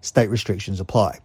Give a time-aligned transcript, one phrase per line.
[0.00, 1.18] State restrictions apply.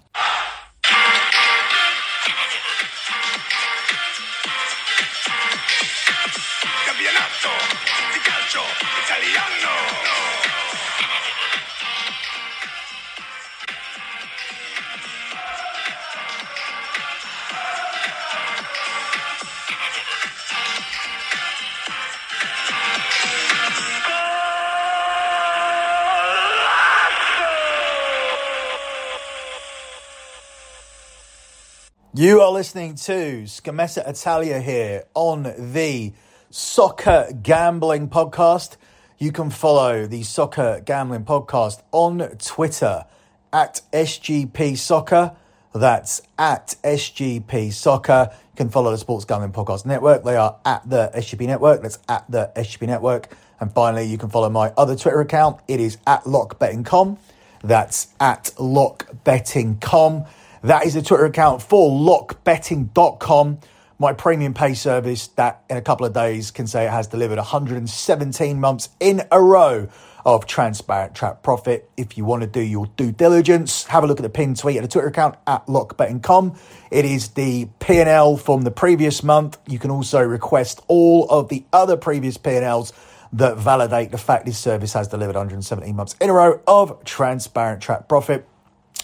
[32.16, 36.14] You are listening to Scommessa Italia here on the
[36.52, 38.78] Soccer Gambling Podcast.
[39.18, 43.06] You can follow the Soccer Gambling Podcast on Twitter
[43.52, 45.36] at SGP Soccer.
[45.74, 48.30] That's at SGP Soccer.
[48.32, 50.24] You can follow the Sports Gambling Podcast Network.
[50.24, 51.82] They are at the SGP Network.
[51.82, 53.36] That's at the SGP Network.
[53.60, 55.62] And finally, you can follow my other Twitter account.
[55.68, 57.18] It is at LockBettingCom.
[57.64, 60.28] That's at LockBettingCom.
[60.64, 63.60] That is the Twitter account for lockbetting.com,
[64.00, 67.38] my premium pay service that in a couple of days can say it has delivered
[67.38, 69.90] 117 months in a row
[70.26, 71.92] of transparent trap profit.
[71.98, 74.78] If you want to do your due diligence, have a look at the pinned tweet
[74.78, 76.56] at the Twitter account at lockbetting.com.
[76.92, 79.58] It is the P&L from the previous month.
[79.68, 82.94] You can also request all of the other previous P&Ls
[83.34, 87.82] that validate the fact this service has delivered 117 months in a row of transparent
[87.82, 88.48] trap profit.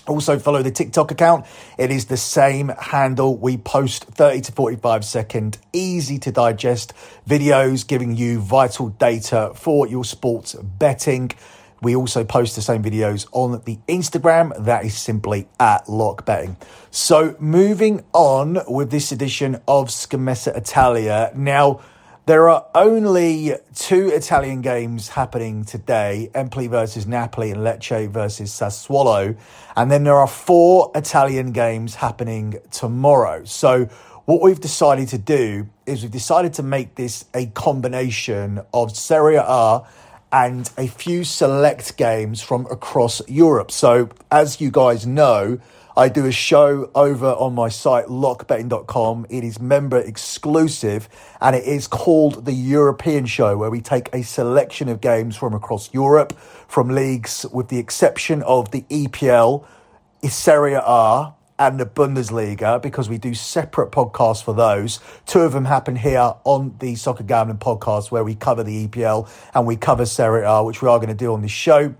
[0.09, 1.45] Also, follow the TikTok account.
[1.77, 3.37] It is the same handle.
[3.37, 6.93] We post 30 to 45 second, easy to digest
[7.27, 11.31] videos giving you vital data for your sports betting.
[11.81, 14.65] We also post the same videos on the Instagram.
[14.65, 16.57] That is simply at Lock Betting.
[16.91, 21.31] So, moving on with this edition of Scommessa Italia.
[21.35, 21.81] Now,
[22.29, 29.35] there are only two Italian games happening today Empoli versus Napoli and Lecce versus Sassuolo.
[29.75, 33.45] And then there are four Italian games happening tomorrow.
[33.45, 33.85] So,
[34.25, 39.37] what we've decided to do is we've decided to make this a combination of Serie
[39.37, 39.81] A
[40.31, 43.71] and a few select games from across Europe.
[43.71, 45.59] So, as you guys know,
[45.99, 49.25] I do a show over on my site, lockbetting.com.
[49.29, 51.09] It is member exclusive
[51.41, 55.53] and it is called the European Show, where we take a selection of games from
[55.53, 56.31] across Europe,
[56.69, 59.65] from leagues with the exception of the EPL,
[60.23, 65.01] Serie A, and the Bundesliga because we do separate podcasts for those.
[65.25, 69.29] Two of them happen here on the Soccer Gambling podcast where we cover the EPL
[69.53, 71.93] and we cover Serie A, which we are going to do on this show.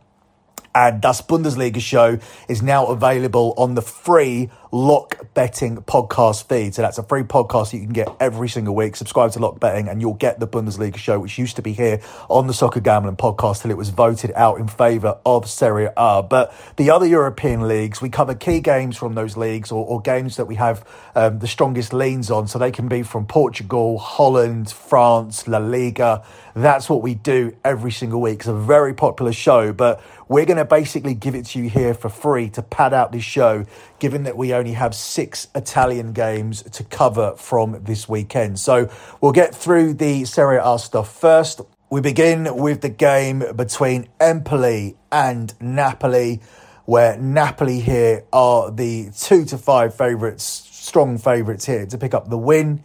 [0.80, 6.76] And Das Bundesliga show is now available on the free Lock Betting podcast feed.
[6.76, 8.96] So that's a free podcast you can get every single week.
[8.96, 12.00] Subscribe to Lock Betting and you'll get the Bundesliga show, which used to be here
[12.30, 16.24] on the Soccer Gambling podcast till it was voted out in favour of Serie A.
[16.24, 20.38] But the other European leagues, we cover key games from those leagues or, or games
[20.38, 22.48] that we have um, the strongest leans on.
[22.48, 26.24] So they can be from Portugal, Holland, France, La Liga.
[26.56, 28.40] That's what we do every single week.
[28.40, 31.96] It's a very popular show, but we're going to basically give it to you here
[31.96, 33.66] for free to pad out this show,
[33.98, 38.60] given that we only have six Italian games to cover from this weekend.
[38.60, 41.62] So we'll get through the Serie A stuff first.
[41.90, 46.42] We begin with the game between Empoli and Napoli,
[46.86, 52.30] where Napoli here are the two to five favourites, strong favourites here to pick up
[52.30, 52.84] the win.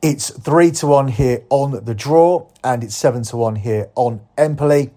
[0.00, 4.22] It's three to one here on the draw, and it's seven to one here on
[4.38, 4.92] Empoli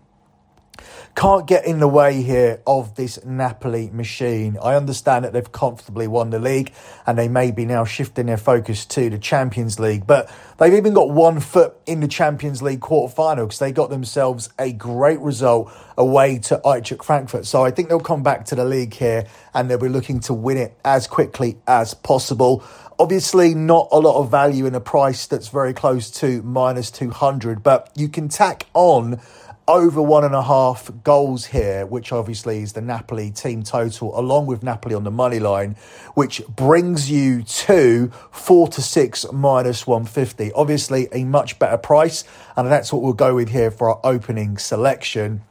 [1.15, 4.57] can't get in the way here of this Napoli machine.
[4.61, 6.73] I understand that they've comfortably won the league
[7.05, 10.93] and they may be now shifting their focus to the Champions League, but they've even
[10.93, 15.19] got one foot in the Champions League quarter final because they got themselves a great
[15.19, 17.45] result away to Eintracht Frankfurt.
[17.45, 20.33] So I think they'll come back to the league here and they'll be looking to
[20.33, 22.63] win it as quickly as possible.
[22.97, 27.61] Obviously, not a lot of value in a price that's very close to minus 200,
[27.61, 29.19] but you can tack on
[29.67, 34.45] over one and a half goals here, which obviously is the Napoli team total, along
[34.45, 35.75] with Napoli on the money line,
[36.15, 40.51] which brings you to four to six minus 150.
[40.53, 42.23] Obviously, a much better price,
[42.55, 45.43] and that's what we'll go with here for our opening selection.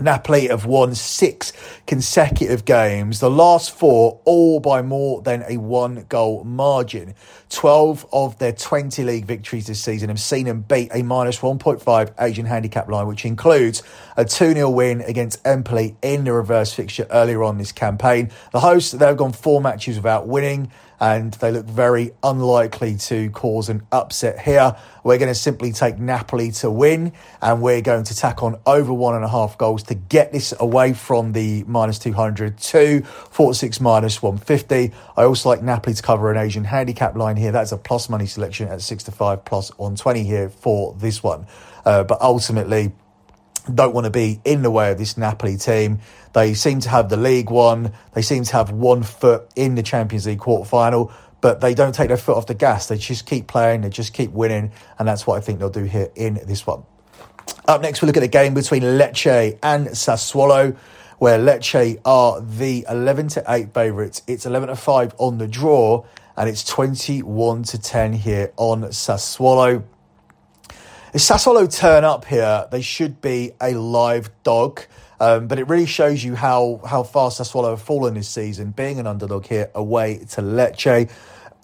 [0.00, 1.52] Napoli have won six
[1.86, 7.14] consecutive games, the last four all by more than a one goal margin.
[7.50, 12.12] 12 of their 20 league victories this season have seen them beat a minus 1.5
[12.18, 13.84] Asian handicap line, which includes
[14.16, 18.30] a 2 0 win against Empoli in the reverse fixture earlier on this campaign.
[18.50, 20.72] The hosts, they've gone four matches without winning
[21.04, 24.74] and they look very unlikely to cause an upset here.
[25.02, 27.12] We're going to simply take Napoli to win,
[27.42, 30.54] and we're going to tack on over one and a half goals to get this
[30.58, 34.94] away from the minus 200 to 46 minus 150.
[35.14, 37.52] I also like Napoli to cover an Asian handicap line here.
[37.52, 41.46] That's a plus money selection at 6 to 5 plus 120 here for this one.
[41.84, 42.94] Uh, but ultimately,
[43.72, 46.00] don't want to be in the way of this Napoli team.
[46.32, 47.92] They seem to have the league one.
[48.12, 51.94] They seem to have one foot in the Champions League quarter final, but they don't
[51.94, 52.88] take their foot off the gas.
[52.88, 53.82] They just keep playing.
[53.82, 56.84] They just keep winning, and that's what I think they'll do here in this one.
[57.66, 60.76] Up next, we look at the game between Lecce and Sassuolo,
[61.18, 64.22] where Lecce are the 11 to 8 favourites.
[64.26, 66.04] It's 11 to 5 on the draw,
[66.36, 69.84] and it's 21 to 10 here on Sassuolo.
[71.14, 74.80] If Sassuolo turn up here, they should be a live dog.
[75.20, 78.98] Um, but it really shows you how how far Sassuolo have fallen this season, being
[78.98, 81.08] an underdog here away to Lecce.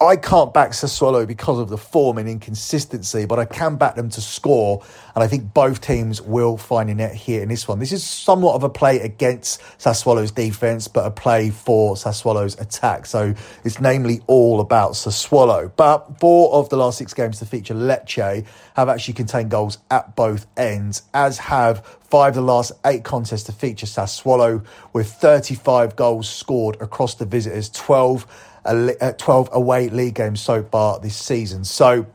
[0.01, 4.09] I can't back Sassuolo because of the form and inconsistency, but I can back them
[4.09, 4.83] to score.
[5.13, 7.77] And I think both teams will find a net here in this one.
[7.77, 13.05] This is somewhat of a play against Sassuolo's defence, but a play for Sassuolo's attack.
[13.05, 15.71] So it's namely all about Sassuolo.
[15.75, 18.43] But four of the last six games to feature Lecce
[18.75, 23.43] have actually contained goals at both ends, as have five of the last eight contests
[23.43, 28.25] to feature Sassuolo, with 35 goals scored across the visitors, 12
[28.65, 31.63] uh, 12 away league games so far this season.
[31.63, 32.07] So,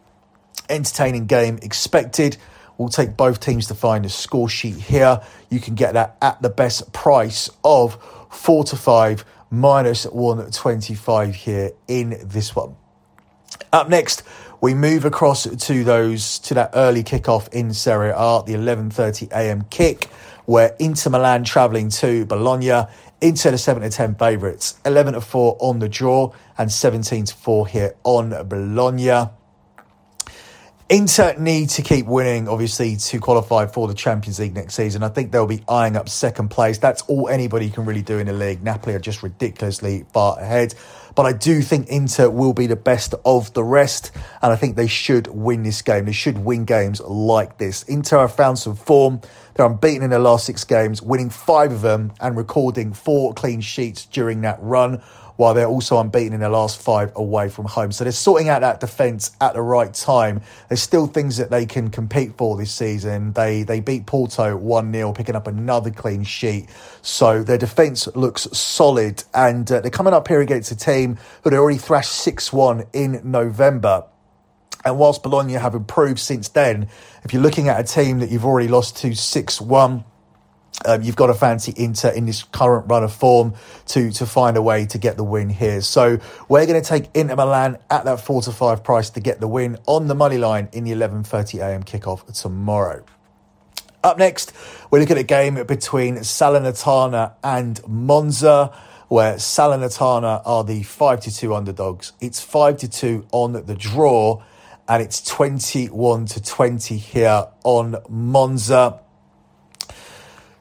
[0.68, 2.36] entertaining game expected.
[2.78, 5.20] We'll take both teams to find a score sheet here.
[5.50, 7.96] You can get that at the best price of
[8.30, 12.76] 4 to 5 minus 125 here in this one.
[13.72, 14.22] Up next,
[14.60, 19.64] we move across to those to that early kickoff in Serie A, the 11:30 a.m.
[19.70, 20.06] kick,
[20.46, 22.86] where Inter Milan travelling to Bologna
[23.20, 27.34] Inter the 7 to 10 favourites, 11 to 4 on the draw and 17 to
[27.34, 29.30] 4 here on Bologna.
[30.88, 35.02] Inter need to keep winning, obviously, to qualify for the Champions League next season.
[35.02, 36.78] I think they'll be eyeing up second place.
[36.78, 38.62] That's all anybody can really do in the league.
[38.62, 40.76] Napoli are just ridiculously far ahead.
[41.16, 44.12] But I do think Inter will be the best of the rest.
[44.42, 46.04] And I think they should win this game.
[46.04, 47.82] They should win games like this.
[47.84, 49.20] Inter have found some form.
[49.54, 53.60] They're unbeaten in their last six games, winning five of them and recording four clean
[53.60, 55.02] sheets during that run,
[55.36, 57.92] while they're also unbeaten in their last five away from home.
[57.92, 60.40] So they're sorting out that defence at the right time.
[60.68, 63.32] There's still things that they can compete for this season.
[63.32, 66.68] They they beat Porto 1 0, picking up another clean sheet.
[67.02, 71.50] So their defence looks solid, and uh, they're coming up here against a team who
[71.50, 74.04] they already thrashed 6 1 in November.
[74.84, 76.88] And whilst Bologna have improved since then,
[77.24, 80.04] if you're looking at a team that you've already lost to 6 1,
[80.84, 83.54] um, you've got to fancy Inter in this current run of form
[83.86, 85.80] to to find a way to get the win here.
[85.80, 86.18] So
[86.48, 89.48] we're going to take Inter Milan at that four to five price to get the
[89.48, 91.82] win on the money line in the 11:30 a.m.
[91.82, 93.04] kickoff tomorrow.
[94.04, 94.52] Up next,
[94.90, 98.72] we're looking at a game between Salernitana and Monza,
[99.08, 102.12] where Salernitana are the five to two underdogs.
[102.20, 104.42] It's five to two on the draw
[104.88, 109.00] and it's 21 to 20 here on Monza.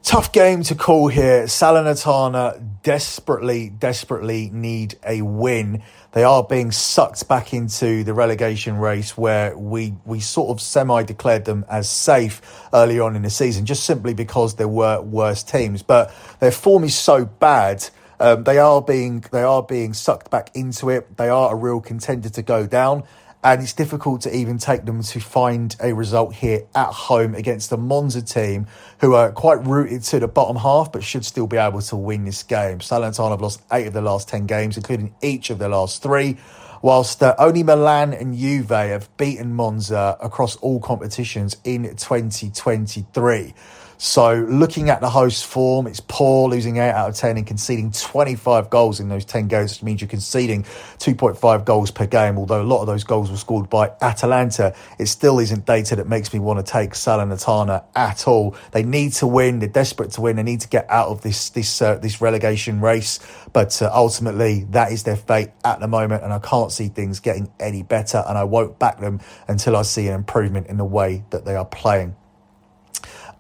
[0.06, 1.46] Tough game to call here.
[1.46, 5.82] Salernitana desperately, desperately need a win.
[6.12, 11.02] They are being sucked back into the relegation race where we, we sort of semi
[11.02, 12.40] declared them as safe
[12.72, 15.82] early on in the season, just simply because there were worse teams.
[15.82, 17.90] But their form is so bad.
[18.20, 21.18] Um, they are being they are being sucked back into it.
[21.18, 23.06] They are a real contender to go down
[23.46, 27.70] and it's difficult to even take them to find a result here at home against
[27.70, 28.66] the Monza team,
[29.02, 32.26] who are quite rooted to the bottom half, but should still be able to win
[32.26, 32.80] this game.
[32.80, 36.38] Salernitana have lost eight of their last 10 games, including each of their last three,
[36.82, 43.54] whilst uh, only Milan and Juve have beaten Monza across all competitions in 2023.
[43.98, 47.92] So looking at the host form, it's poor, losing 8 out of 10 and conceding
[47.92, 52.38] 25 goals in those 10 games, which means you're conceding 2.5 goals per game.
[52.38, 56.10] Although a lot of those goals were scored by Atalanta, it still isn't data that
[56.10, 58.56] makes me want to take Salernitana at all.
[58.72, 59.60] They need to win.
[59.60, 60.36] They're desperate to win.
[60.36, 63.20] They need to get out of this this uh, this relegation race.
[63.54, 67.20] But uh, ultimately, that is their fate at the moment, and I can't see things
[67.20, 68.24] getting any better.
[68.28, 71.56] And I won't back them until I see an improvement in the way that they
[71.56, 72.16] are playing.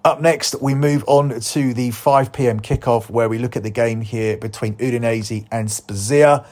[0.03, 3.71] Up next, we move on to the 5 pm kickoff where we look at the
[3.71, 6.45] game here between Udinese and Spezia.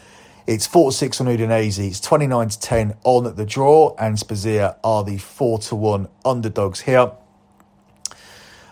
[0.47, 5.03] It's 4 6 on Udinese, it's 29 to 10 on the draw, and Spezia are
[5.03, 7.11] the 4 to 1 underdogs here.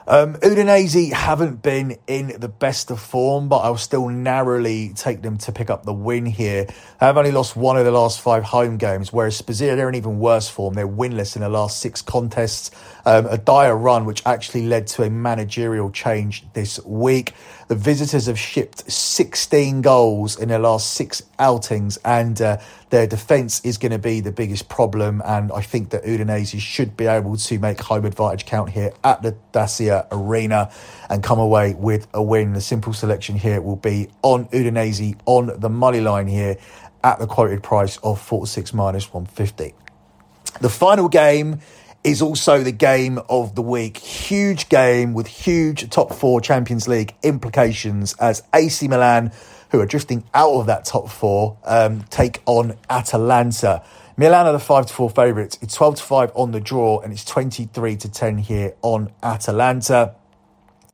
[0.08, 5.38] Um, Udinese haven't been in the best of form, but I'll still narrowly take them
[5.40, 6.66] to pick up the win here.
[7.00, 10.20] They've only lost one of the last five home games, whereas Spezia, they're in even
[10.20, 10.74] worse form.
[10.74, 12.72] They're winless in the last six contests.
[13.06, 17.34] Um, a dire run, which actually led to a managerial change this week.
[17.68, 22.58] The visitors have shipped 16 goals in their last six outings, and uh,
[22.92, 25.22] their defence is going to be the biggest problem.
[25.26, 29.24] And I think that Udinese should be able to make home advantage count here at
[29.24, 30.72] the Dacia Arena
[31.10, 32.54] and come away with a win.
[32.54, 36.58] The simple selection here will be on Udinese on the money line here
[37.04, 39.74] at the quoted price of 46 minus 150.
[40.60, 41.62] The final game
[42.04, 43.98] is also the game of the week.
[43.98, 49.32] Huge game with huge top four Champions League implications as AC Milan,
[49.72, 53.84] who are drifting out of that top four, um, take on Atalanta.
[54.18, 55.58] Milan are the 5 to 4 favourites.
[55.62, 60.16] It's 12 to 5 on the draw and it's 23 to 10 here on Atalanta.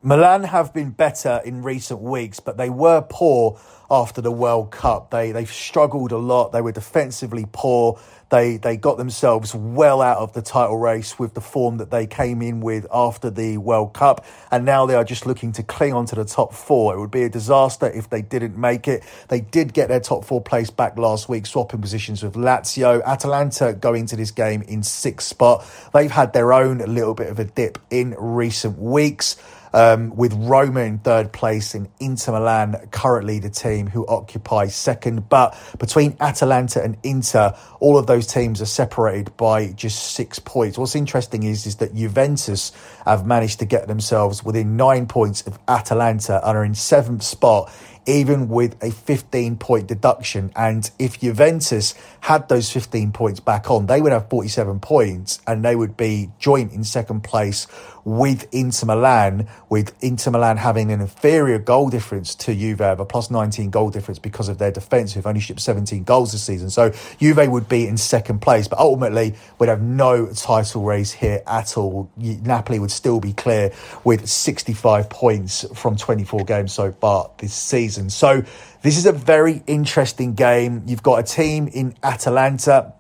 [0.04, 5.10] Milan have been better in recent weeks, but they were poor after the World Cup.
[5.10, 6.52] They they've struggled a lot.
[6.52, 8.00] They were defensively poor.
[8.30, 12.06] They they got themselves well out of the title race with the form that they
[12.06, 15.94] came in with after the World Cup, and now they are just looking to cling
[15.94, 16.94] on to the top four.
[16.94, 19.04] It would be a disaster if they didn't make it.
[19.30, 23.04] They did get their top four place back last week, swapping positions with Lazio.
[23.04, 25.66] Atalanta going to this game in sixth spot.
[25.92, 29.38] They've had their own little bit of a dip in recent weeks
[29.74, 35.30] um, with Roma in third place and Inter Milan currently the team who occupy second.
[35.30, 40.78] But between Atalanta and Inter, all of those teams are separated by just six points.
[40.78, 42.72] What's interesting is, is that Juventus
[43.06, 47.72] have managed to get themselves within nine points of Atalanta and are in seventh spot
[48.08, 50.52] even with a 15 point deduction.
[50.56, 55.64] And if Juventus had those 15 points back on, they would have 47 points and
[55.64, 57.68] they would be joint in second place
[58.08, 63.30] with Inter Milan, with Inter Milan having an inferior goal difference to Juve, a plus
[63.30, 66.70] 19 goal difference because of their defence, who've only shipped 17 goals this season.
[66.70, 71.42] So Juve would be in second place, but ultimately would have no title race here
[71.46, 72.10] at all.
[72.16, 73.74] Napoli would still be clear
[74.06, 78.10] with 65 points from 24 games so far this season.
[78.10, 78.42] So
[78.84, 80.84] this is a very interesting game.
[80.88, 82.94] You've got a team in Atalanta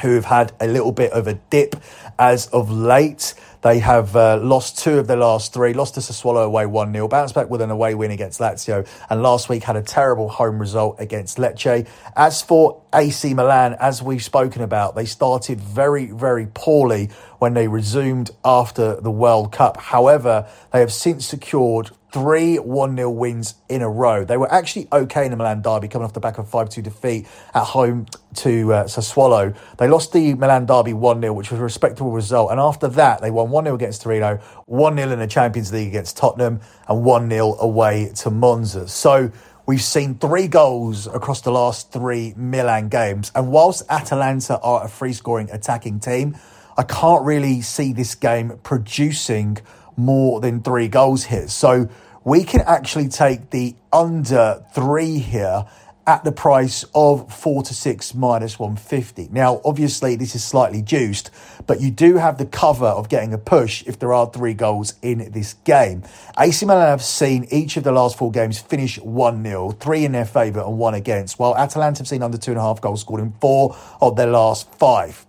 [0.00, 1.76] who have had a little bit of a dip
[2.18, 3.34] as of late.
[3.62, 7.08] They have uh, lost two of their last three, lost to Sassuolo away 1 0,
[7.08, 10.60] bounced back with an away win against Lazio, and last week had a terrible home
[10.60, 11.88] result against Lecce.
[12.14, 17.66] As for AC Milan, as we've spoken about, they started very, very poorly when they
[17.66, 19.76] resumed after the World Cup.
[19.76, 24.24] However, they have since secured three 1 0 wins in a row.
[24.24, 26.82] They were actually okay in the Milan derby, coming off the back of 5 2
[26.82, 29.56] defeat at home to uh, Sassuolo.
[29.78, 32.50] They lost the Milan derby 1 0, which was a respectable result.
[32.50, 35.88] And after that, they won 1 0 against Torino, 1 0 in the Champions League
[35.88, 38.88] against Tottenham, and 1 0 away to Monza.
[38.88, 39.30] So
[39.68, 43.30] We've seen three goals across the last three Milan games.
[43.34, 46.38] And whilst Atalanta are a free scoring attacking team,
[46.78, 49.58] I can't really see this game producing
[49.98, 51.48] more than three goals here.
[51.48, 51.88] So
[52.24, 55.66] we can actually take the under three here
[56.08, 59.28] at the price of four to six minus 150.
[59.30, 61.30] Now, obviously, this is slightly juiced,
[61.66, 64.94] but you do have the cover of getting a push if there are three goals
[65.02, 66.02] in this game.
[66.38, 70.12] AC Milan have seen each of the last four games finish 1 0, three in
[70.12, 73.02] their favour and one against, while Atalanta have seen under two and a half goals
[73.02, 75.26] scored in four of their last five.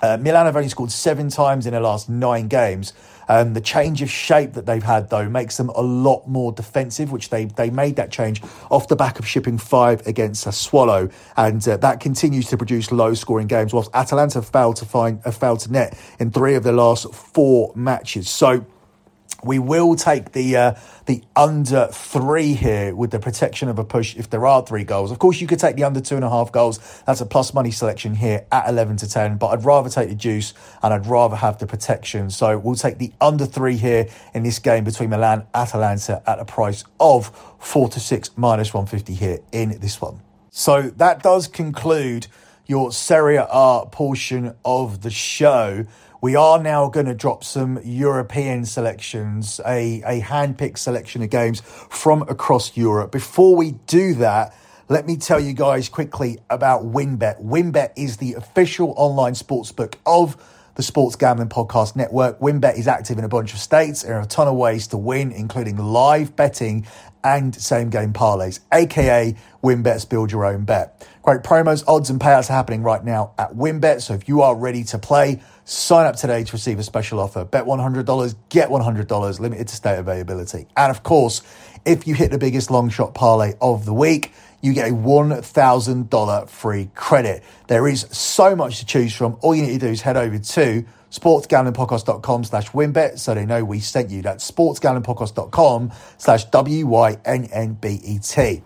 [0.00, 2.92] Uh, Milan have only scored seven times in their last nine games.
[3.28, 7.12] Um, the change of shape that they've had, though, makes them a lot more defensive,
[7.12, 11.12] which they, they made that change off the back of shipping five against Sassuolo.
[11.36, 15.30] And uh, that continues to produce low scoring games, whilst Atalanta failed to find, uh,
[15.30, 18.28] failed to net in three of their last four matches.
[18.28, 18.64] So,
[19.44, 20.74] we will take the uh,
[21.06, 25.10] the under three here with the protection of a push if there are three goals.
[25.10, 27.02] Of course, you could take the under two and a half goals.
[27.06, 30.14] That's a plus money selection here at 11 to 10, but I'd rather take the
[30.14, 32.30] juice and I'd rather have the protection.
[32.30, 36.44] So we'll take the under three here in this game between Milan Atalanta at a
[36.44, 40.20] price of four to six minus 150 here in this one.
[40.50, 42.28] So that does conclude
[42.66, 45.84] your Serie A portion of the show.
[46.24, 51.60] We are now going to drop some European selections, a, a hand-picked selection of games
[51.60, 53.12] from across Europe.
[53.12, 54.56] Before we do that,
[54.88, 57.44] let me tell you guys quickly about WynnBET.
[57.44, 60.38] WynnBET is the official online sportsbook of
[60.76, 62.40] the Sports Gambling Podcast Network.
[62.40, 64.02] WynnBET is active in a bunch of states.
[64.02, 66.86] There are a ton of ways to win, including live betting
[67.24, 71.08] and same game parlays, aka WynnBET's Build Your Own Bet.
[71.22, 74.02] Great promos, odds, and payouts are happening right now at WynnBET.
[74.02, 77.44] So if you are ready to play, sign up today to receive a special offer.
[77.44, 80.66] Bet $100, get $100, limited to state availability.
[80.76, 81.40] And of course,
[81.86, 86.48] if you hit the biggest long shot parlay of the week, you get a $1,000
[86.48, 87.42] free credit.
[87.66, 89.36] There is so much to choose from.
[89.40, 93.64] All you need to do is head over to sportsgamblingpodcast.com slash wynnbet so they know
[93.64, 94.22] we sent you.
[94.22, 98.62] That's sportsgamblingpodcast.com slash W-Y-N-N-B-E-T.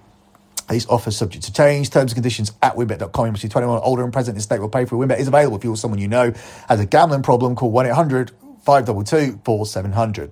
[0.71, 1.91] These offers subject to change.
[1.91, 3.27] Terms and conditions at wynnbet.com.
[3.27, 5.29] You must be 21 older and present in the state will pay for WynnBET is
[5.29, 6.33] available if you're someone you know
[6.69, 7.55] has a gambling problem.
[7.55, 10.31] Call 1-800-522-4700.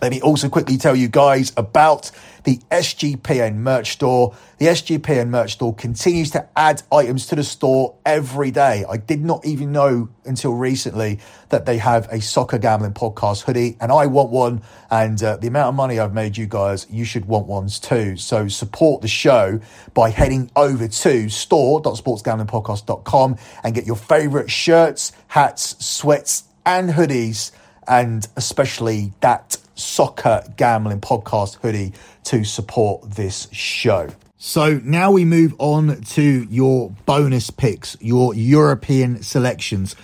[0.00, 2.12] Let me also quickly tell you guys about
[2.44, 4.34] the SGPN merch store.
[4.58, 8.84] The SGPN merch store continues to add items to the store every day.
[8.88, 13.76] I did not even know until recently that they have a soccer gambling podcast hoodie,
[13.80, 14.62] and I want one.
[14.90, 18.16] And uh, the amount of money I've made you guys, you should want ones too.
[18.16, 19.60] So support the show
[19.94, 27.52] by heading over to store.sportsgamblingpodcast.com and get your favorite shirts, hats, sweats, and hoodies,
[27.86, 31.92] and especially that soccer gambling podcast hoodie
[32.24, 34.08] to support this show.
[34.36, 39.96] So now we move on to your bonus picks, your European selections.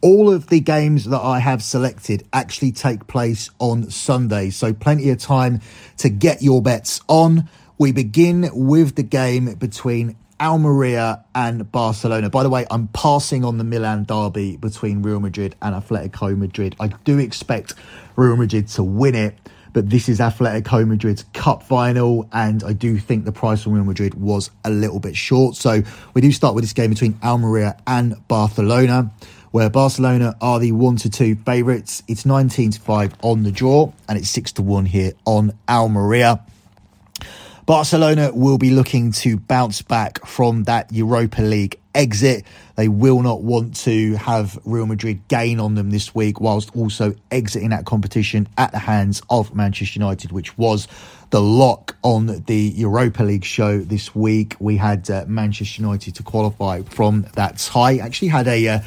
[0.00, 5.10] All of the games that I have selected actually take place on Sunday, so plenty
[5.10, 5.60] of time
[5.98, 7.48] to get your bets on.
[7.78, 12.30] We begin with the game between Almeria and Barcelona.
[12.30, 16.74] By the way, I'm passing on the Milan derby between Real Madrid and Atletico Madrid.
[16.80, 17.74] I do expect
[18.16, 19.36] Real Madrid to win it,
[19.74, 23.84] but this is Atletico Madrid's cup final, and I do think the price on Real
[23.84, 25.56] Madrid was a little bit short.
[25.56, 25.82] So
[26.14, 29.12] we do start with this game between Almeria and Barcelona.
[29.50, 32.04] Where Barcelona are the one to two favourites.
[32.06, 36.44] It's 19 to 5 on the draw, and it's 6 to 1 here on Almeria.
[37.70, 42.44] Barcelona will be looking to bounce back from that Europa League exit.
[42.74, 47.14] They will not want to have Real Madrid gain on them this week, whilst also
[47.30, 50.88] exiting that competition at the hands of Manchester United, which was
[51.30, 54.56] the lock on the Europa League show this week.
[54.58, 57.98] We had uh, Manchester United to qualify from that tie.
[57.98, 58.80] Actually, had a uh,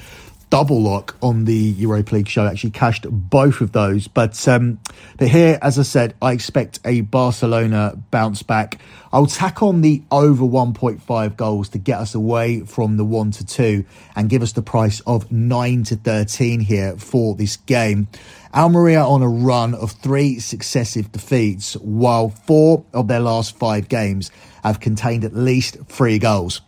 [0.54, 2.46] double lock on the Europa League show.
[2.46, 4.08] Actually, cashed both of those.
[4.08, 4.78] But um,
[5.18, 8.80] but here, as I said, I expect a Barcelona bounce back.
[9.12, 13.44] I'll tack on the over 1.5 goals to get us away from the one to
[13.44, 13.86] two
[14.16, 18.08] and give us the price of nine to 13 here for this game.
[18.54, 24.30] Almeria on a run of three successive defeats, while four of their last five games
[24.64, 26.62] have contained at least three goals.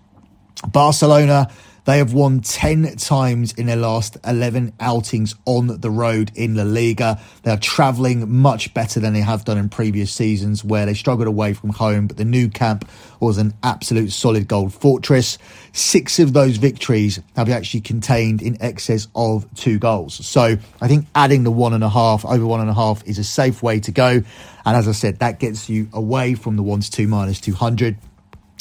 [0.71, 1.51] Barcelona
[1.85, 6.63] they have won 10 times in their last 11 outings on the road in La
[6.63, 7.19] Liga.
[7.43, 11.27] They are travelling much better than they have done in previous seasons where they struggled
[11.27, 15.37] away from home, but the Nou Camp was an absolute solid gold fortress.
[15.73, 20.25] Six of those victories have actually contained in excess of two goals.
[20.25, 23.19] So I think adding the one and a half, over one and a half, is
[23.19, 24.23] a safe way to go.
[24.65, 27.97] And as I said, that gets you away from the one to two minus 200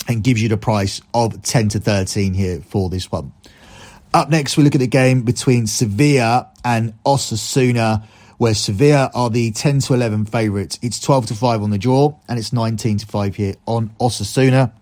[0.08, 3.32] and gives you the price of 10 to 13 here for this one.
[4.12, 8.06] Up next, we look at the game between Sevilla and Osasuna,
[8.38, 10.78] where Sevilla are the 10 to 11 favourites.
[10.82, 14.72] It's 12 to 5 on the draw, and it's 19 to 5 here on Osasuna.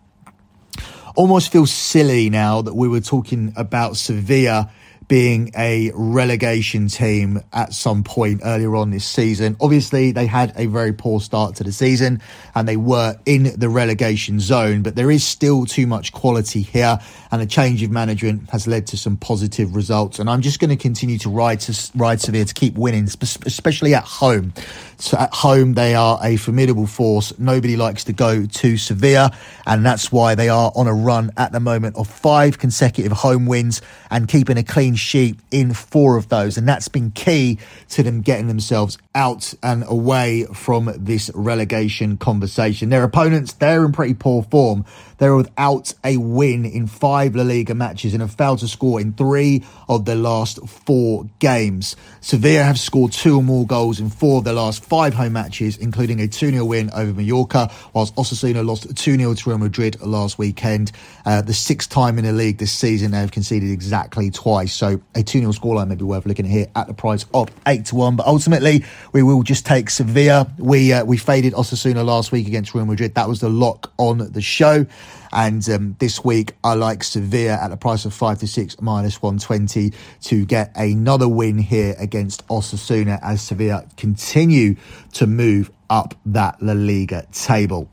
[1.15, 4.71] Almost feels silly now that we were talking about Sevilla
[5.13, 9.55] being a relegation team at some point earlier on this season.
[9.61, 12.19] Obviously, they had a very poor start to the season
[12.55, 16.99] and they were in the relegation zone, but there is still too much quality here
[17.31, 20.19] and a change of management has led to some positive results.
[20.19, 23.95] And I'm just going to continue to ride to ride Sevilla to keep winning, especially
[23.95, 24.55] at home.
[24.97, 27.37] So at home, they are a formidable force.
[27.39, 29.33] Nobody likes to go to Sevilla,
[29.67, 33.47] and that's why they are on a run at the moment of five consecutive home
[33.47, 36.57] wins and keeping a clean sheet in four of those.
[36.57, 37.59] And that's been key
[37.91, 42.89] to them getting themselves out and away from this relegation conversation.
[42.89, 44.85] Their opponents, they're in pretty poor form.
[45.23, 49.13] They're without a win in five La Liga matches and have failed to score in
[49.13, 51.95] three of their last four games.
[52.21, 55.77] Sevilla have scored two or more goals in four of their last five home matches,
[55.77, 60.01] including a 2 0 win over Mallorca, whilst Osasuna lost 2 0 to Real Madrid
[60.01, 60.91] last weekend.
[61.25, 64.75] Uh, the sixth time in the league this season, they have conceded exactly twice.
[64.83, 67.49] So a 2 0 scoreline may be worth looking at here at the price of
[67.69, 68.17] 8 to 1.
[68.17, 70.53] But ultimately, we will just take Sevilla.
[70.59, 73.15] We, uh, we faded Osasuna last week against Real Madrid.
[73.15, 74.85] That was the lock on the show.
[75.33, 79.23] And um, this week, I like Sevilla at the price of 5 to 6 minus
[79.23, 79.93] 120
[80.23, 84.75] to get another win here against Osasuna as Sevilla continue
[85.13, 87.89] to move up that La Liga table.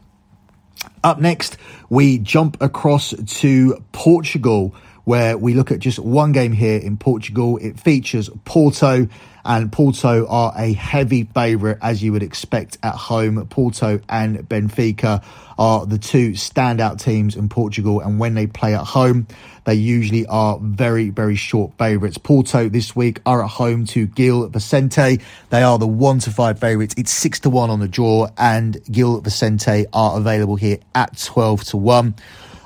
[1.03, 1.57] Up next,
[1.89, 4.73] we jump across to Portugal,
[5.09, 7.57] where we look at just one game here in Portugal.
[7.57, 9.07] It features Porto,
[9.43, 13.43] and Porto are a heavy favourite, as you would expect at home.
[13.47, 15.23] Porto and Benfica
[15.57, 19.25] are the two standout teams in Portugal, and when they play at home,
[19.63, 22.19] they usually are very, very short favourites.
[22.19, 25.19] Porto this week are at home to Gil Vicente.
[25.49, 26.93] They are the one to five favourites.
[26.99, 31.63] It's six to one on the draw, and Gil Vicente are available here at 12
[31.63, 32.13] to one.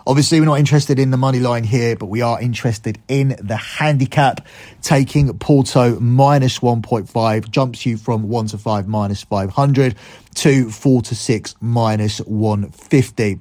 [0.06, 3.56] Obviously, we're not interested in the money line here, but we are interested in the
[3.56, 4.46] handicap.
[4.82, 9.96] Taking Porto minus 1.5 jumps you from 1 to 5 minus 500
[10.36, 13.40] to 4 to 6 minus 150.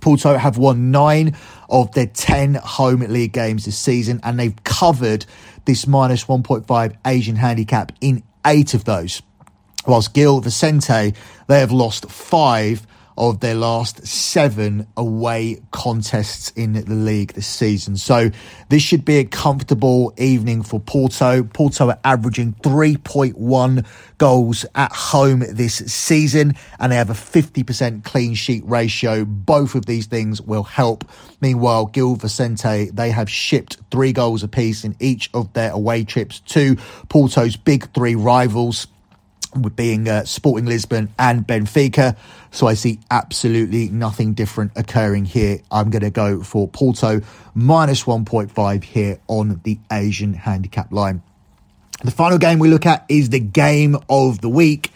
[0.00, 1.36] Porto have won nine
[1.68, 5.26] of their 10 home league games this season, and they've covered
[5.64, 9.20] this minus 1.5 Asian handicap in eight of those.
[9.84, 11.14] Whilst Gil Vicente,
[11.48, 12.86] they have lost five
[13.18, 17.96] of their last seven away contests in the league this season.
[17.96, 18.30] So
[18.68, 21.42] this should be a comfortable evening for Porto.
[21.42, 23.84] Porto are averaging 3.1
[24.18, 29.24] goals at home this season and they have a 50% clean sheet ratio.
[29.24, 31.04] Both of these things will help.
[31.40, 36.40] Meanwhile, Gil Vicente, they have shipped three goals apiece in each of their away trips
[36.40, 36.76] to
[37.08, 38.86] Porto's big three rivals
[39.74, 42.16] being uh, Sporting Lisbon and Benfica.
[42.50, 45.60] So I see absolutely nothing different occurring here.
[45.70, 47.20] I'm going to go for Porto
[47.54, 51.22] minus 1.5 here on the Asian handicap line.
[52.04, 54.92] The final game we look at is the game of the week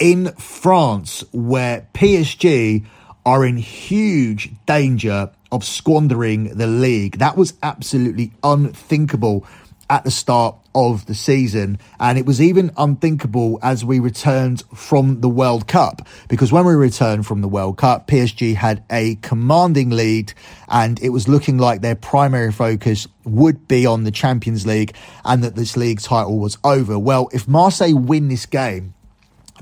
[0.00, 2.84] in France, where PSG
[3.24, 7.18] are in huge danger of squandering the league.
[7.18, 9.46] That was absolutely unthinkable
[9.88, 11.78] at the start of the season.
[11.98, 16.74] And it was even unthinkable as we returned from the World Cup, because when we
[16.74, 20.32] returned from the World Cup, PSG had a commanding lead
[20.68, 25.42] and it was looking like their primary focus would be on the Champions League and
[25.44, 26.98] that this league title was over.
[26.98, 28.94] Well, if Marseille win this game,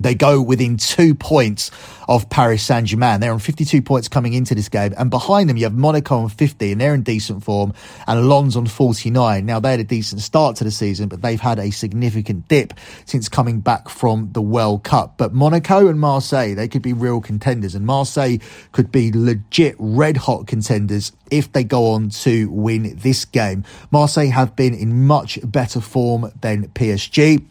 [0.01, 1.71] they go within two points
[2.09, 3.21] of Paris Saint Germain.
[3.21, 4.95] They're on 52 points coming into this game.
[4.97, 7.75] And behind them, you have Monaco on 50, and they're in decent form,
[8.07, 9.45] and Lens on 49.
[9.45, 12.73] Now, they had a decent start to the season, but they've had a significant dip
[13.05, 15.19] since coming back from the World Cup.
[15.19, 18.39] But Monaco and Marseille, they could be real contenders, and Marseille
[18.73, 23.65] could be legit red hot contenders if they go on to win this game.
[23.91, 27.45] Marseille have been in much better form than PSG.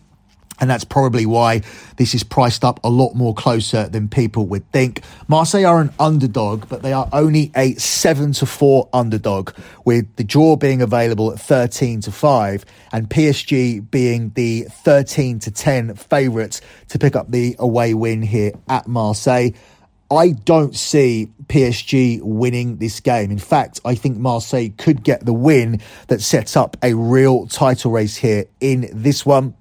[0.59, 1.61] And that's probably why
[1.97, 5.01] this is priced up a lot more closer than people would think.
[5.27, 9.51] Marseille are an underdog, but they are only a seven to four underdog,
[9.85, 15.51] with the draw being available at 13 to five and PSG being the 13 to
[15.51, 19.49] 10 favourites to pick up the away win here at Marseille.
[20.09, 23.29] I don't see PSG winning this game.
[23.29, 27.91] In fact, I think Marseille could get the win that sets up a real title
[27.91, 29.55] race here in this one.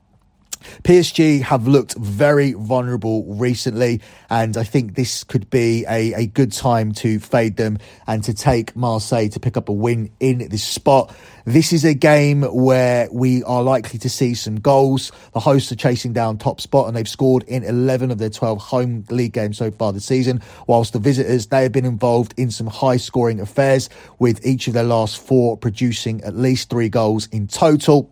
[0.82, 6.52] PSG have looked very vulnerable recently, and I think this could be a, a good
[6.52, 10.64] time to fade them and to take Marseille to pick up a win in this
[10.64, 11.14] spot.
[11.44, 15.12] This is a game where we are likely to see some goals.
[15.32, 18.58] The hosts are chasing down top spot and they've scored in 11 of their 12
[18.58, 22.50] home league games so far this season, whilst the visitors, they have been involved in
[22.50, 23.88] some high scoring affairs
[24.18, 28.10] with each of their last four producing at least three goals in total.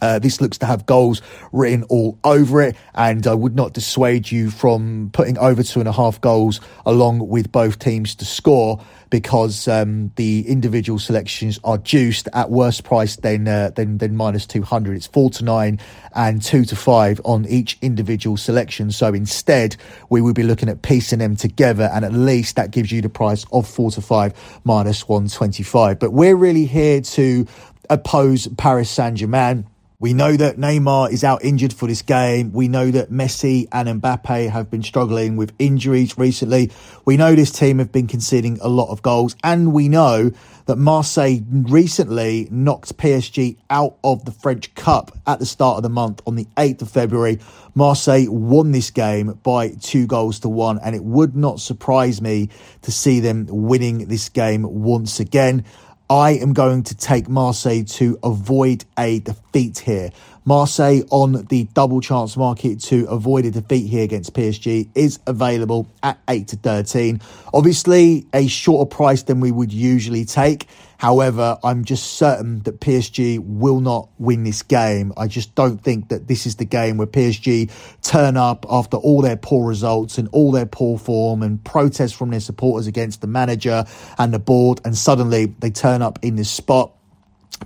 [0.00, 1.22] Uh, this looks to have goals
[1.52, 5.88] written all over it, and I would not dissuade you from putting over two and
[5.88, 11.78] a half goals along with both teams to score because um, the individual selections are
[11.78, 14.96] juiced at worse price than uh, than than minus two hundred.
[14.96, 15.80] It's four to nine
[16.14, 18.90] and two to five on each individual selection.
[18.90, 19.76] So instead,
[20.10, 23.08] we would be looking at piecing them together, and at least that gives you the
[23.08, 25.98] price of four to five minus one twenty five.
[25.98, 27.46] But we're really here to
[27.90, 29.66] oppose Paris Saint Germain
[30.00, 32.52] we know that Neymar is out injured for this game.
[32.52, 36.70] We know that Messi and Mbappe have been struggling with injuries recently.
[37.04, 39.34] We know this team have been conceding a lot of goals.
[39.42, 40.30] And we know
[40.66, 45.88] that Marseille recently knocked PSG out of the French Cup at the start of the
[45.88, 47.40] month on the 8th of February.
[47.74, 50.78] Marseille won this game by two goals to one.
[50.78, 52.50] And it would not surprise me
[52.82, 55.64] to see them winning this game once again.
[56.10, 60.10] I am going to take Marseille to avoid a defeat here.
[60.46, 65.86] Marseille on the double chance market to avoid a defeat here against PSG is available
[66.02, 67.20] at 8 to 13.
[67.52, 70.66] Obviously, a shorter price than we would usually take.
[70.98, 75.12] However, I'm just certain that PSG will not win this game.
[75.16, 77.70] I just don't think that this is the game where PSG
[78.02, 82.30] turn up after all their poor results and all their poor form and protests from
[82.30, 83.84] their supporters against the manager
[84.18, 86.92] and the board, and suddenly they turn up in this spot.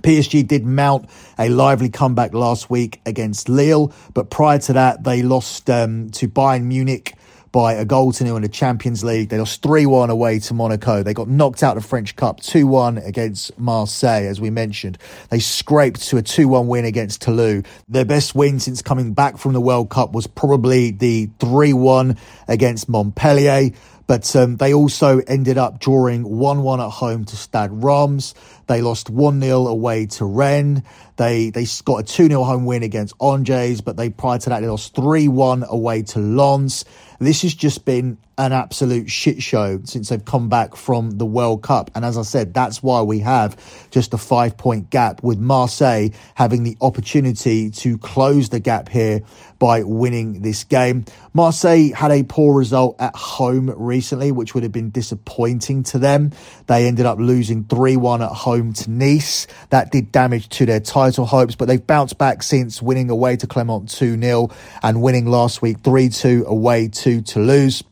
[0.01, 5.23] PSG did mount a lively comeback last week against Lille, but prior to that, they
[5.23, 7.15] lost um, to Bayern Munich
[7.53, 9.29] by a goal to nil in the Champions League.
[9.29, 11.03] They lost 3 1 away to Monaco.
[11.03, 14.97] They got knocked out of the French Cup 2 1 against Marseille, as we mentioned.
[15.29, 17.63] They scraped to a 2 1 win against Toulouse.
[17.87, 22.17] Their best win since coming back from the World Cup was probably the 3 1
[22.47, 23.69] against Montpellier.
[24.05, 28.35] But um, they also ended up drawing 1 1 at home to Stade Reims.
[28.67, 30.81] They lost 1 0 away to Rennes.
[31.15, 34.59] They they got a 2 0 home win against Angers, but they prior to that
[34.59, 36.83] they lost 3 1 away to Lens.
[37.23, 41.61] This has just been an absolute shit show since they've come back from the World
[41.61, 41.91] Cup.
[41.93, 43.55] And as I said, that's why we have
[43.91, 49.21] just a five point gap with Marseille having the opportunity to close the gap here
[49.59, 51.05] by winning this game.
[51.33, 56.31] Marseille had a poor result at home recently, which would have been disappointing to them.
[56.67, 59.47] They ended up losing 3 1 at home to Nice.
[59.69, 63.47] That did damage to their title hopes, but they've bounced back since winning away to
[63.47, 64.49] Clermont 2 0
[64.81, 67.83] and winning last week 3 2 away to Toulouse.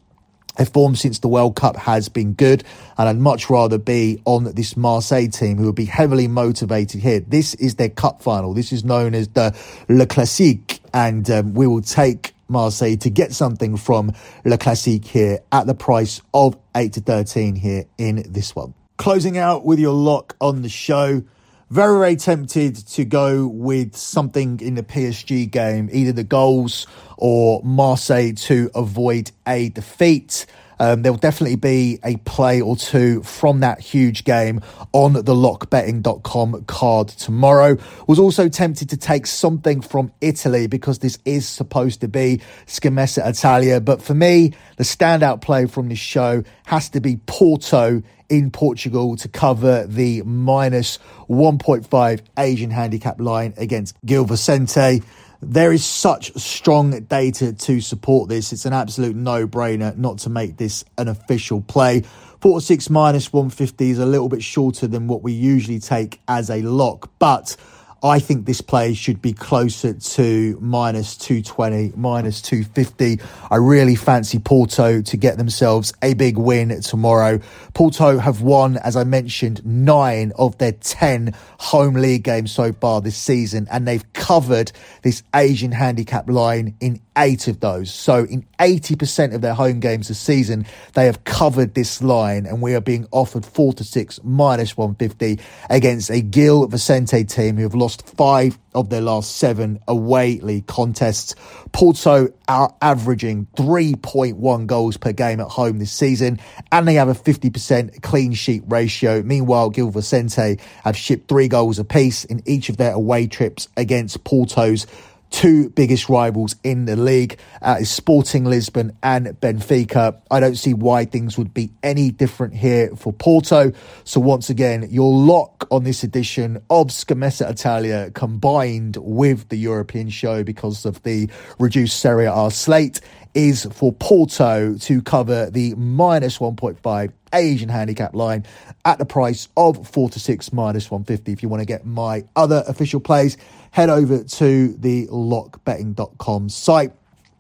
[0.58, 2.64] Their form since the World Cup has been good,
[2.98, 7.22] and I'd much rather be on this Marseille team who will be heavily motivated here.
[7.22, 8.54] This is their cup final.
[8.54, 9.56] This is known as the
[9.88, 14.12] Le Classique, and um, we will take Marseille to get something from
[14.44, 18.74] Le Classique here at the price of 8 to 13 here in this one.
[18.98, 21.24] Closing out with your lock on the show.
[21.72, 27.62] Very, very tempted to go with something in the PSG game, either the goals or
[27.64, 30.46] Marseille to avoid a defeat.
[30.82, 34.60] Um, there'll definitely be a play or two from that huge game
[34.92, 37.78] on the lockbetting.com card tomorrow.
[38.06, 43.26] Was also tempted to take something from Italy because this is supposed to be Scommessa
[43.26, 43.80] Italia.
[43.80, 49.18] But for me, the standout play from this show has to be Porto in Portugal
[49.18, 55.04] to cover the minus 1.5 Asian handicap line against Gil Vicente.
[55.42, 58.54] There is such strong data to support this.
[58.54, 62.04] It's an absolute no brainer not to make this an official play.
[62.40, 66.62] 46 minus 150 is a little bit shorter than what we usually take as a
[66.62, 67.58] lock, but
[68.04, 73.20] I think this play should be closer to minus 220, minus 250.
[73.52, 77.40] I really fancy Porto to get themselves a big win tomorrow.
[77.76, 83.02] Porto have won, as I mentioned, nine of their 10 home league games so far
[83.02, 84.72] this season, and they've covered
[85.04, 87.94] this Asian handicap line in eight of those.
[87.94, 92.62] So in 80% of their home games this season, they have covered this line and
[92.62, 97.64] we are being offered four to six minus 150 against a Gil Vicente team who
[97.64, 101.36] have lost five of their last seven away league contests.
[101.72, 106.40] Porto are averaging 3.1 goals per game at home this season,
[106.72, 109.22] and they have a 50% clean sheet ratio.
[109.22, 114.24] Meanwhile, Gil Vicente have shipped three goals apiece in each of their away trips against
[114.24, 114.88] Porto's
[115.32, 120.22] two biggest rivals in the league uh, is Sporting Lisbon and Benfica.
[120.30, 123.72] I don't see why things would be any different here for Porto.
[124.04, 130.10] So once again, your lock on this edition of Scommessa Italia combined with the European
[130.10, 133.00] show because of the reduced Serie A slate
[133.34, 138.46] is for Porto to cover the minus 1.5 Asian handicap line
[138.86, 141.32] at the price of 4 to 6 minus 150.
[141.32, 143.38] If you want to get my other official plays,
[143.72, 146.94] head over to the lockbetting.com site.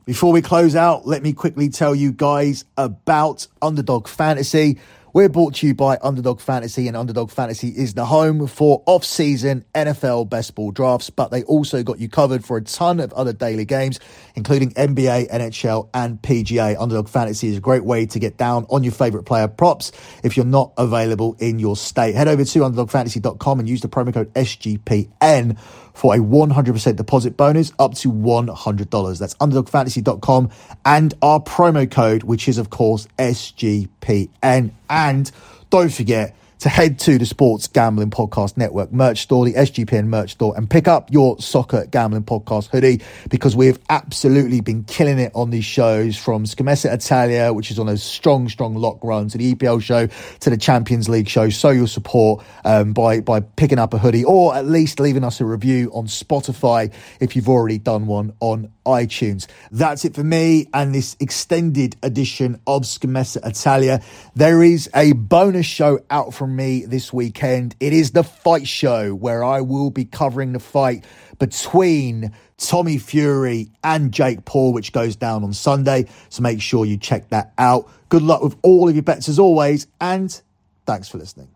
[0.05, 4.79] Before we close out, let me quickly tell you guys about Underdog Fantasy.
[5.13, 9.03] We're brought to you by Underdog Fantasy, and Underdog Fantasy is the home for off
[9.03, 13.11] season NFL best ball drafts, but they also got you covered for a ton of
[13.11, 13.99] other daily games,
[14.35, 16.75] including NBA, NHL, and PGA.
[16.79, 19.91] Underdog Fantasy is a great way to get down on your favorite player props
[20.23, 22.15] if you're not available in your state.
[22.15, 25.57] Head over to underdogfantasy.com and use the promo code SGPN
[25.93, 29.19] for a 100% deposit bonus up to $100.
[29.19, 30.49] That's underdogfantasy.com
[30.85, 34.71] and our promo code, which is, of course, SGPN.
[34.89, 35.31] And
[35.69, 40.33] don't forget to head to the Sports Gambling Podcast Network merch store, the SGPN merch
[40.33, 45.31] store, and pick up your Soccer Gambling Podcast hoodie because we've absolutely been killing it
[45.33, 49.39] on these shows from Scommessa Italia, which is on a strong, strong lock run, to
[49.39, 51.49] the EPL show, to the Champions League show.
[51.49, 55.41] Show your support um, by, by picking up a hoodie or at least leaving us
[55.41, 59.47] a review on Spotify if you've already done one on iTunes.
[59.71, 64.01] That's it for me and this extended edition of Scommessa Italia.
[64.35, 67.77] There is a bonus show out from me this weekend.
[67.79, 71.05] It is the fight show where I will be covering the fight
[71.39, 76.07] between Tommy Fury and Jake Paul, which goes down on Sunday.
[76.27, 77.89] So make sure you check that out.
[78.09, 80.41] Good luck with all of your bets as always, and
[80.85, 81.47] thanks for listening.